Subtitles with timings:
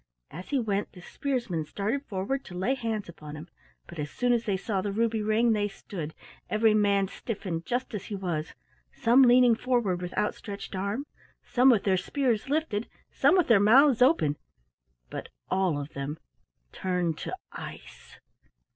[0.31, 3.47] As he went, the spearsmen started forward to lay hands upon him,
[3.85, 6.15] but as soon as they saw the ruby ring they stood,
[6.49, 8.55] every man stiffened just as he was,
[8.91, 11.05] some leaning forward with outstretched arm,
[11.43, 14.37] some with their spears lifted, some with their mouths open,
[15.11, 16.17] but all of them
[16.71, 18.17] turned to ice.